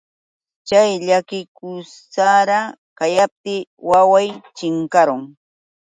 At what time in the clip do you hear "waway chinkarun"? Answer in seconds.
3.89-5.23